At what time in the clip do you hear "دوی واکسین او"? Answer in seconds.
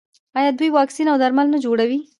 0.57-1.17